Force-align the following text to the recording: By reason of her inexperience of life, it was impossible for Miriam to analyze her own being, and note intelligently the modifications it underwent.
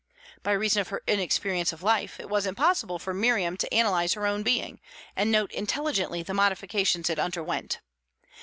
By 0.41 0.53
reason 0.53 0.81
of 0.81 0.87
her 0.87 1.03
inexperience 1.05 1.71
of 1.71 1.83
life, 1.83 2.19
it 2.19 2.27
was 2.27 2.47
impossible 2.47 2.97
for 2.97 3.13
Miriam 3.13 3.55
to 3.57 3.71
analyze 3.71 4.13
her 4.15 4.25
own 4.25 4.41
being, 4.41 4.79
and 5.15 5.31
note 5.31 5.51
intelligently 5.51 6.23
the 6.23 6.33
modifications 6.33 7.07
it 7.07 7.19
underwent. 7.19 7.81